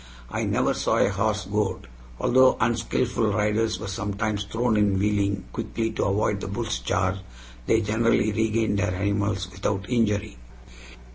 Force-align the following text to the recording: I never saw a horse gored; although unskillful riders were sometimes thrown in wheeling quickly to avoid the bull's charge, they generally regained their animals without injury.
I 0.31 0.45
never 0.45 0.73
saw 0.73 0.97
a 0.97 1.09
horse 1.11 1.45
gored; 1.45 1.85
although 2.19 2.57
unskillful 2.59 3.31
riders 3.33 3.79
were 3.79 3.85
sometimes 3.87 4.45
thrown 4.45 4.75
in 4.75 4.97
wheeling 4.97 5.43
quickly 5.53 5.91
to 5.91 6.05
avoid 6.05 6.41
the 6.41 6.47
bull's 6.47 6.79
charge, 6.79 7.17
they 7.67 7.81
generally 7.81 8.31
regained 8.31 8.79
their 8.79 8.95
animals 8.95 9.51
without 9.51 9.87
injury. 9.87 10.37